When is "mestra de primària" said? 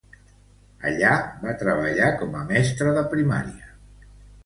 2.51-3.73